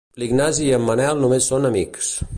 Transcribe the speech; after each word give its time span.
L'Ignasi 0.21 0.63
i 0.67 0.71
en 0.77 0.87
Manel 0.87 1.23
només 1.27 1.53
són 1.53 1.71
amics. 1.73 2.13